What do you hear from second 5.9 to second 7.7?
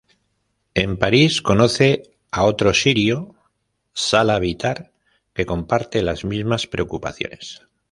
las mismas preocupaciones.